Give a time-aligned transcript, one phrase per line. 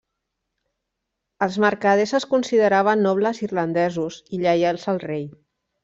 [1.47, 5.27] Els mercaders es consideraven nobles irlandesos i lleials al rei.